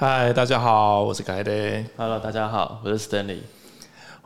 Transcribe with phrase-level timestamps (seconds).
[0.00, 1.50] 嗨，大家好，我是凯德。
[1.96, 3.40] Hello，大家好，我是 Stanley。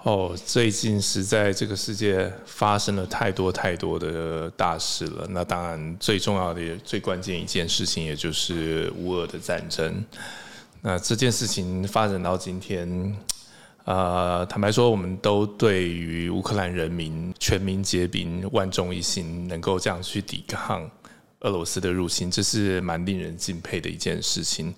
[0.02, 5.26] 哦，最近实在这个世界发生了太多太多的大事了。
[5.30, 10.04] 那当然，最重要的、最关键一件事情，也就是乌俄的战争。
[10.82, 13.16] 那这件事情发展到今天，
[13.86, 20.86] 呃，坦白说，我们都对于乌克兰人民全民皆兵、万众一心，能够这样去抵抗
[21.40, 24.74] 俄罗斯的入侵，这是蛮令人敬佩的一件事情。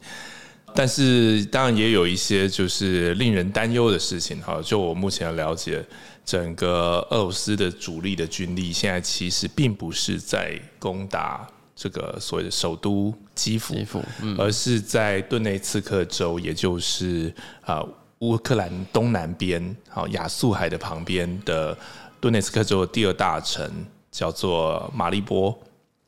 [0.75, 4.61] 但是当然也有一些就是令人担忧的事情哈。
[4.62, 5.85] 就我目前的了解，
[6.25, 17.84] 整个俄罗斯的主力的军力现在其实并不是在攻打这个所谓的首都基辅，基辅嗯而是在顿内茨克州，也就是啊、
[18.18, 21.76] 乌克兰东南边，好亚速海的旁边的
[22.20, 23.70] 顿内茨克州的第二大城
[24.11, 25.56] 叫做马利波。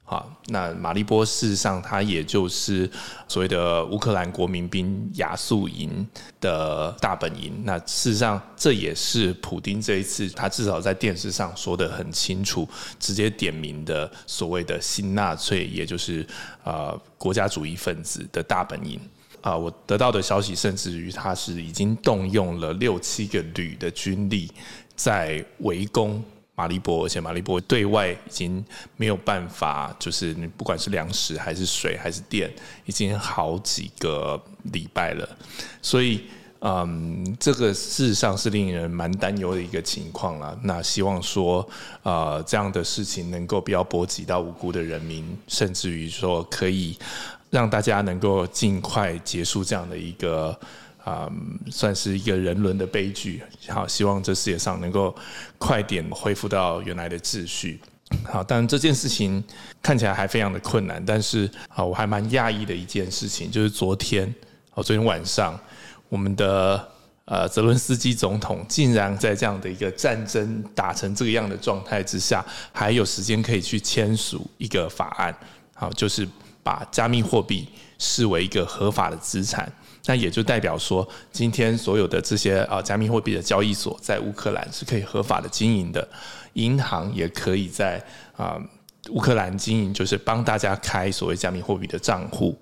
[0.08, 2.88] 好，那马利波事实上它也就是
[3.26, 6.06] 所谓的乌克兰国民兵亚速营
[6.40, 7.52] 的大本营。
[7.64, 12.68] 那事实上这也是普丁这一次他至少在电视上说的很清楚，
[13.00, 16.24] 直接点名的所谓的新纳粹，也就是
[16.62, 19.00] 呃国家主义分子的大本营。
[19.40, 24.48] 啊，我得到的消息甚至于他是已经动用了六七个旅的军力
[24.94, 26.22] 在围攻
[26.56, 28.64] 马利波，而且马利波对外已经
[28.96, 32.52] 没有办法，就是你不管是粮食还是水还是电，
[32.86, 35.28] 已经好几个礼拜了，
[35.80, 36.22] 所以。
[36.60, 40.58] 嗯，这个事实上是令人蛮担忧的一个情况啦。
[40.62, 41.64] 那希望说，
[42.02, 46.98] 呃，这样的事情能够不要波及到无辜的人民，甚至于说可以
[47.50, 50.58] 让大家能够尽快结束这样的一个
[51.06, 51.30] 啊、
[51.70, 53.40] 算是一个人伦的悲剧。
[53.68, 55.14] 好，希望这世界上能够
[55.56, 57.80] 快点恢复到原来的秩序。
[58.24, 59.42] 好，但这件事情
[59.80, 61.00] 看起来还非常的困难。
[61.06, 64.26] 但是啊，我还蛮讶异的一件事情，就是昨天，
[64.74, 65.56] 哦，昨天晚上，
[66.08, 66.88] 我们的
[67.26, 75.32] 呃泽伦斯基总统竟然在这样的一个战争打成这个样的状态之下，还有时间可以去签署一个法案，
[75.72, 76.26] 好，就是
[76.64, 79.72] 把加密货币视为一个合法的资产。
[80.06, 86.08] 那也就代表说，今天所有的这些啊加密货币的交易所在乌克兰是可以合法的经营的，
[86.54, 88.02] 银行也可以在
[88.36, 88.56] 啊
[89.10, 92.56] 乌克兰经营，就是帮大家开所谓加密货币的账户。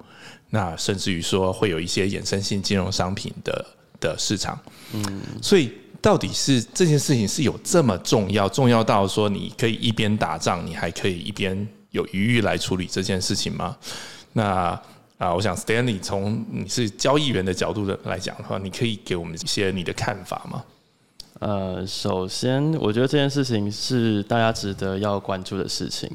[0.50, 3.66] 那甚至于说会有一些衍生性金融商品的
[4.00, 4.58] 的市场。
[4.92, 13.76] 嗯，所以到底是这件事情是有这么重要，重要到说你可以一边打仗，你还可以一边有余裕来处理这件事情吗？
[14.32, 14.80] 那
[15.24, 20.62] 啊，我想 Stanley 从你是交易员的角度的来讲的话，你可以给我们一些你的看法吗？
[21.40, 26.10] 呃，首先，我觉得这件事情是大家值得要关注的事情。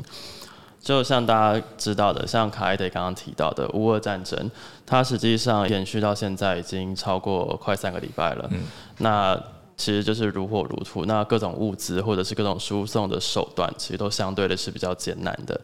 [0.79, 4.49] 就像大家知道的，像卡埃德刚刚提到的乌俄战争，
[4.85, 8.47] 它实际上延续到现在已经超过快三个礼拜了。
[8.51, 8.59] 嗯
[8.99, 9.37] 那
[9.79, 15.59] 其实就是如火如荼，那各种物资或者是各种输送的手段，其实都相对的是比较艰难的。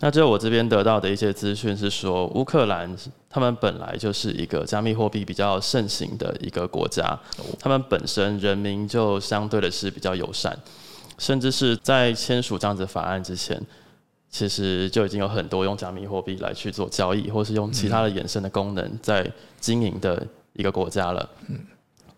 [0.00, 2.92] 那就我这边得到的一些资讯是说，乌克兰
[3.30, 7.16] 他们本来就是一个加密货币比较盛行的一个国家，
[7.60, 10.58] 他们本身人民就相对的是比较友善，
[11.16, 13.62] 甚至是在签署这样子法案之前。
[14.28, 19.24] 其实就已经有很多用加密货币来去做交易，或是用其他的衍生的功能在
[19.60, 21.30] 经营的一个国家了。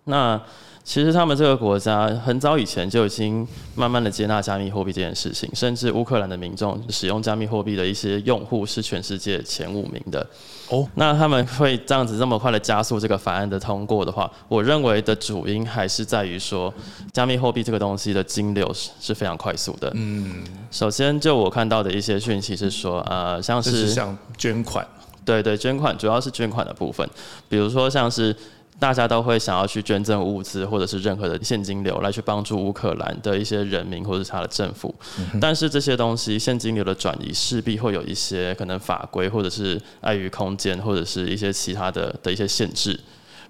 [0.09, 0.41] 那
[0.85, 10.25] 其实他们这个国家很早以前就已经慢慢的接纳加密货币这件事情，甚至乌克兰的民众使用加密货币的一些用户是全世界前五名的。
[10.69, 16.73] 哦，那他们会这样子这么快的加速这个法案的通过的话，我认为的主因还是在于说，
[17.13, 19.91] 加密货币这个东西的金流是是非常快速的。
[19.95, 24.87] 嗯，首先，就我看到的一些讯息是说，呃，像是是像捐款，
[25.25, 27.09] 对对，捐款主要是捐款的部分，
[27.49, 28.35] 比如说像是
[28.79, 34.95] 大家都会想要去捐赠物资或者是任何的现金流来去帮助乌克兰的一些人民或者是他的政府，
[35.41, 42.99] 但是这些东西现金流的转移势必会有一些可能法规或者是碍于空间或者是一些其他的的一些限制。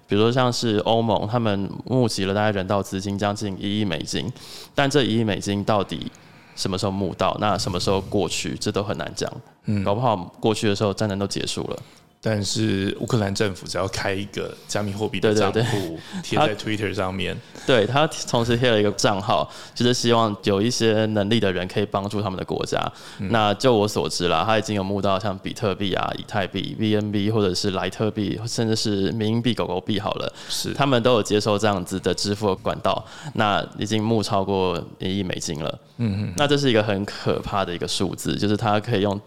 [0.07, 4.31] 比如说像是欧盟，他们募集了大概人道资金将近一亿美金，
[4.73, 6.09] 但这一亿美金到底
[6.55, 9.29] 什么时候募到，那什么时候过去，这都很难讲。
[9.65, 11.77] 嗯，搞不好过去的时候战争都结束了。
[12.19, 22.91] 但是乌克兰政府只要开一个加密货币的账户， 贴在 Twitter 上面，对他同时贴了一个账号，就是希望有一些能力的人可以帮助他们的国家。
[23.29, 30.73] 那就我所知啦，他已经有募到像比特币啊、以太币、VNB 或者是莱特币，甚至是民营币、狗狗币好了，是。
[30.73, 33.05] 他们都有接受这样子的支付的管道，
[33.35, 35.79] 那已经募超过一亿美金了。
[35.97, 39.19] 嗯嗯，那这是一个很可怕的一个数字，就是它可以用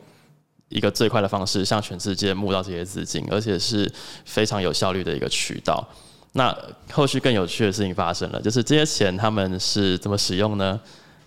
[0.70, 3.92] 一个最快的方式向全世界募到这些资金，而且是
[4.24, 5.86] 非常有效率的一个渠道。
[6.32, 6.56] 那
[6.90, 10.80] 后续更有趣的事情发生了，就是这些钱他们是怎么使用呢？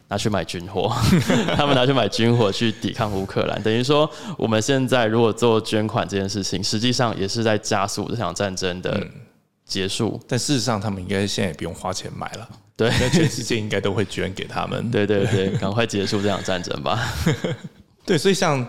[0.10, 0.94] 拿去买军火，
[1.58, 3.62] 他们拿去买军火去抵抗乌克兰。
[3.64, 4.08] 等于说，
[4.38, 9.02] 我们现在如果做捐款这件事情，实际上也是在加速这场战争的
[9.66, 10.22] 结束。
[10.28, 12.48] 但事实上，他们应该现在也不用花钱买了。
[12.78, 14.90] 对，那全世界应该都会捐给他们。
[14.92, 17.00] 对对对，赶快结束这场战争吧。
[18.06, 18.64] 对，所以像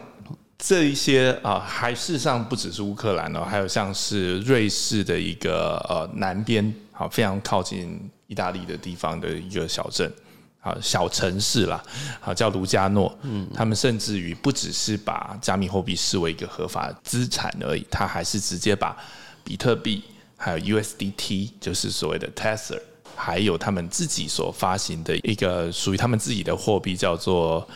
[0.59, 10.13] 这一些啊，还事实上不只是乌克兰哦，还有像是瑞士的一个呃南边，好非常靠近意大利的地方的一个小镇。
[10.61, 11.85] 啊，小城市啦，
[12.21, 18.97] 好叫卢加诺，嗯，他们甚至于不只是把加密货币视为一个合法资产而已，他还是直接把
[19.45, 20.03] 比特币
[20.39, 22.81] 还有 USDT，就是所谓的 Tether，
[23.15, 27.69] 还有他们自己所发行的一个属于他们自己的货币叫做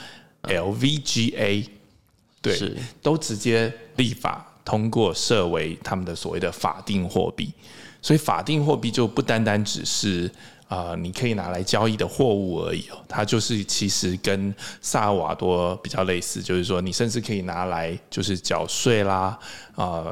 [0.45, 1.67] LVGA，
[2.41, 7.53] 对，都直接立法通过设为他们的所谓的法定货币，
[8.03, 10.31] 所以法定货币就不单单只是。
[10.69, 19.39] 啊，你可以拿来交易的货物而已哦，它就是其实跟萨尔瓦多比较类似，就是说你甚至可以拿来就是缴税啦，
[19.75, 20.05] 啊，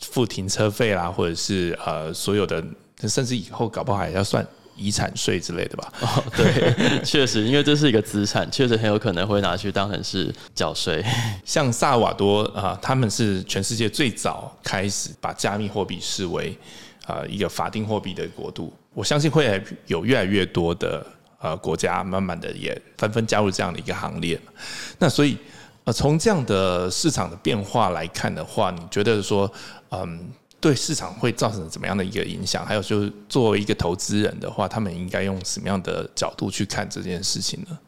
[0.00, 2.64] 付停车费啦，或者是呃所有的，
[3.02, 4.42] 甚至以后搞不好还要算
[4.78, 5.92] 遗产税之类的吧？
[6.00, 11.04] 哦，对， 确实，因为这是一个资产，确实很有可能会拿去当成是缴税。
[11.44, 16.56] 像萨瓦多啊，他们是全世界最早开始把加密货币视为
[17.04, 18.72] 啊一个法定货币的国度。
[18.94, 21.04] 我相信会有越来越多的
[21.40, 24.40] 呃国家，慢慢的也纷纷加入这样的一个行列。
[24.98, 25.36] 那所以
[25.84, 29.50] 呃，从这样的市场的变化来看的话，你觉得说
[29.90, 32.64] 嗯，对市场会造成怎么样的一个影响？
[32.66, 37.78] 还有就是作为一个投资人的话，他们应该用什么样的角度去看这件事情呢？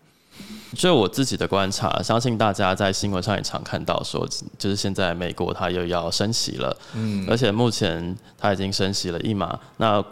[0.75, 4.29] 就我自己的观察，相信大家在新闻上也常看到说，
[4.59, 10.05] 就是现在美国它又要升息了，嗯，而且目前它已经升息了一码，那。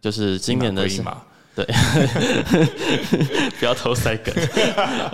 [0.00, 0.86] 就是今年的
[1.54, 1.64] 对，
[3.60, 4.34] 不要偷塞梗。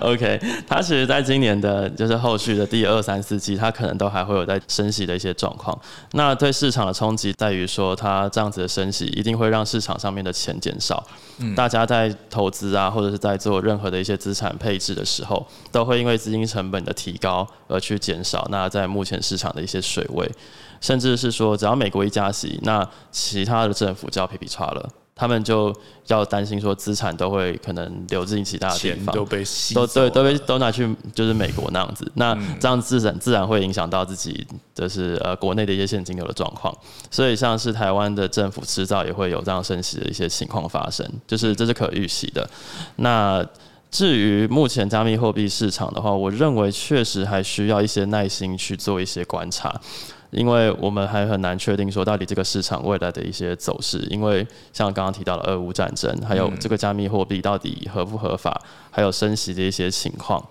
[0.00, 5.78] OK，它其实在今年的，就是后续的第二、三、四季，它可能都还会有在升息的一些状况。
[6.12, 11.06] 那对市场的冲击在于说，它这样子的升息一定会让市场上面的钱减少。
[11.38, 18.46] 嗯，大家在投资啊，或者是在做任何的一些资产配置的时候，都会因为资金成本的提高而去减少。
[18.50, 20.26] 那在目前市场的一些水位。
[20.80, 24.88] 甚至是说，只要美国一加息，那其他的政府就要皮皮叉了。
[25.20, 25.70] 他们就
[26.06, 29.44] 要担心说，资产都会可能流进其他的地方，都被
[29.74, 32.10] 都都都被都拿去就是美国那样子。
[32.14, 36.74] 那这样自然自然会影响到自己，就是呃国内的一些现金流的状况。
[37.10, 42.48] 所以像是台湾的政府迟早也会有这样升息的一些情况发生，就是这是可预期的。
[42.96, 43.46] 那
[43.90, 49.78] 至于目前加密货币市场的话，我认为确实还需要一些耐心去做一些观察。
[50.30, 58.60] 因为我们还很难确定说到底这个市场未来的一些走势，因为像刚刚提到的俄乌战争，还有这个加密货币到底合不合法，
[58.90, 60.44] 还有升息的一些情况，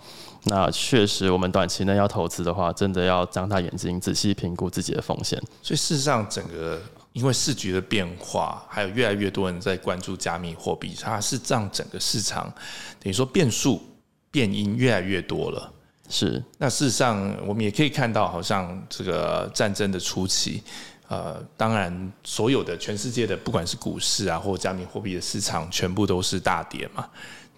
[0.43, 5.41] 那确实我们短期内要投资的话，真的要张大眼睛仔细评估自己的风险。
[5.61, 6.81] 所以事实上，整个
[7.13, 12.53] 因为市局的变化，还有越来越多人在关注加密货币，它是让整个市场
[12.99, 13.81] 等于说变数
[14.29, 15.71] 变因越来越多了。
[16.09, 20.63] 是，那事实上我们也可以看到，好像这个战争的初期，
[21.07, 27.07] 呃，当然所有的全世界的不管是股市啊，或加密货币的市场，全部都是大跌嘛。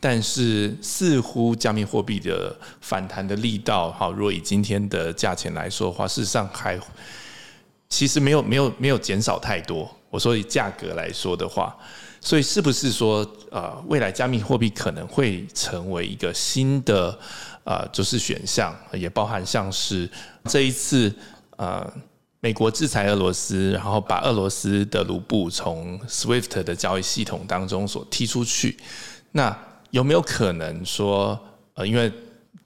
[0.02, 6.78] 但是似乎加密货币的反弹的力道，好，若以今天的价钱来说的话，事实上还
[7.88, 9.90] 其实没有没有没有减少太多。
[10.10, 11.78] 我说以价格来说的话，
[12.22, 17.20] 所以是不是说，呃，未来加密货币可能会成为一个新的？
[17.64, 20.10] 呃，就是选项也包含像是
[20.46, 21.14] 这一次，
[21.58, 21.88] 呃，
[22.40, 28.76] 美国制裁俄罗斯，然后把俄罗斯的卢布从 SWIFT 的交易系统当中所踢出去，
[29.32, 29.56] 那
[29.92, 31.40] 有没有可能说，
[31.76, 32.12] 呃，因为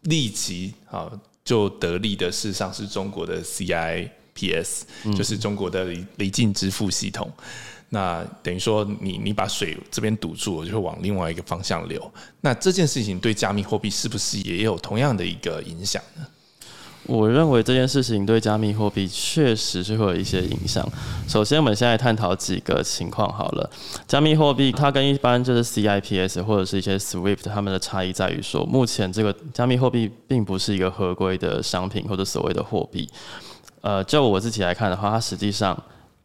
[0.03, 1.11] 立即啊
[1.43, 4.83] 就得利的事实上是中国的 CIPS，
[5.13, 7.29] 就是中国的离离境支付系统。
[7.95, 12.11] 那等于说，你你把水这边堵住，我就会往另外一个方向流。
[12.41, 16.27] 那这件事情对加密货币是不是也有同样的一个影响呢？
[17.05, 20.85] 我认为这件事情对加密货币确实是会有一些影响。
[21.25, 23.69] 首先，我们现在探讨几个情况好了。
[24.05, 33.07] 加密货币它跟一般就是 CIPS 或者是一些 SWIFT，它们的差异在于说，目前这个加密货币并不是一个合规的商品或者所谓的货币。
[33.79, 35.81] 呃，就我自己来看的话，它实际上。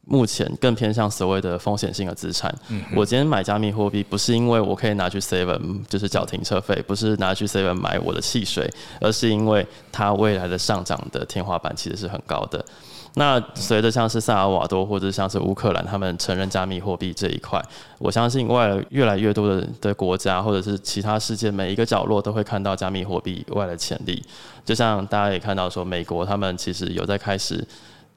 [0.06, 2.52] 目前更偏向所谓的风险性的资产。
[2.96, 8.68] 我今天买加密货币，不是因为我可以拿去 seven 就是缴停车费，不是拿去 seven 买我的汽水，
[9.00, 12.64] 而是因为它未来的上涨的天花板其实是很高的。
[13.14, 17.60] 那随着像是萨尔瓦多或者像是乌克兰，他们承认加密货币这一块，
[17.98, 24.22] 我相信未来越来越多的的国家或者是其他世界每一个角落都会看到加密货币外的潜力。
[24.64, 27.66] 就像大家也看到说，美国他们其实有在开始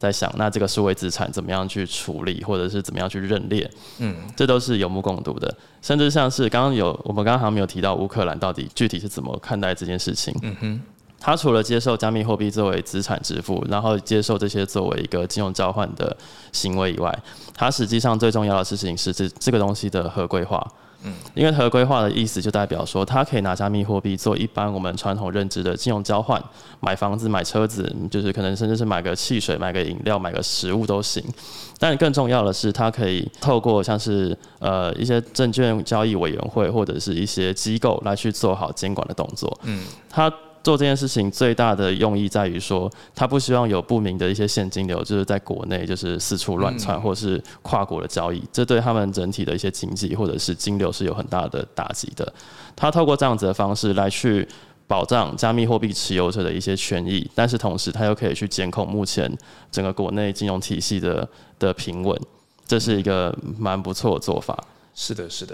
[0.04, 5.56] 在想，那这个数位资产怎么样去处理，或者是怎么样去认列，嗯，这都是有目共睹的。
[5.82, 10.82] 甚至像是刚刚有我们刚刚好像没有提到乌克兰到底具体是怎么看待这件事情，嗯哼。
[11.26, 16.18] 他除了接受加密货币作为资产支付，然后接受这些作为一个金融交换的
[16.52, 17.18] 行为以外，
[17.54, 20.62] 他实际上最重要的事情是这这个东西的合规化。
[21.04, 26.42] 嗯，因为合规化的意思就代表说，它可以拿加密货币做一般我们传统认知的金融交换，
[26.80, 31.24] 买房子、买车子，就是可能甚至是买个汽水、买个饮料、买个食物都行。
[31.78, 39.60] 但更重要的是，它可以透过像是呃一些证券交易委员会或者是一些机构来去做好监管的动作。
[39.64, 40.32] 嗯，它。
[40.63, 52.34] 做这件事情最大的用意在于说，他不希望有不明的一些现金流，就是在国内就是四处乱窜，或是跨国的交易，这对他们整体的一些经济或者是金流是有很大的打击的。
[52.77, 54.48] 他透过这样子的方式来去
[54.88, 59.29] 保障加密货币持有者的一些权益，但是同时他又可以去监控目前
[59.70, 61.27] 整个国内金融体系的
[61.60, 62.17] 的平稳，
[62.65, 64.58] 这是一个蛮不错的做法。
[64.96, 65.53] 是的，是的。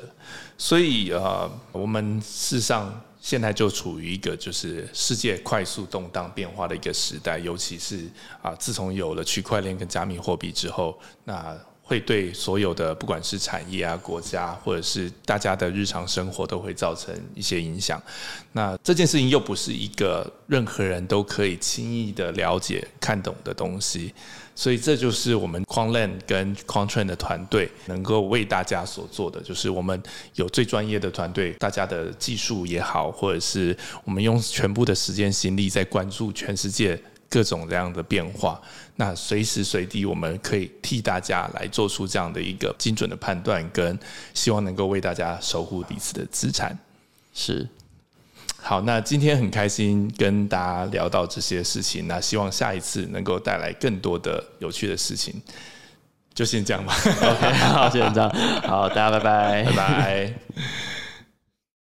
[0.55, 3.01] 所以呃，我们事实上。
[3.21, 8.09] 现在就处于一个就是世界快速动荡变化的一个时代，尤其是
[8.41, 11.57] 啊，自从有了区块链跟加密货币之后，那
[11.89, 17.99] 会对所有的不管是产业啊、国家或者是大家的日常生活都会造成一些影响。
[18.51, 24.13] 那这件事情又不是一个任何人都可以轻易的了解、看懂的东西。
[24.55, 29.99] 所以这就是我们 Quanland 跟 Quantrain 的团队能够为大家所做的，就是我们
[30.35, 38.59] 有最专业的团队，大家的技术也好，或者是我们用全部的时间心力在关注全世界各种这样的变化。
[38.95, 43.97] 那随时随地我们可以替大家来做出这样的一个精准的判断，跟
[44.33, 46.77] 希望能够为大家守护彼此的资产。
[47.33, 47.67] 是。
[48.61, 55.41] 好，那今天很开心跟大家聊到这些事情，那希望下一次能够带来更多的有趣的事情，
[56.33, 56.93] 就先这样吧。
[56.93, 58.29] OK，好，先这样，
[58.67, 60.33] 好，大家拜拜，拜拜。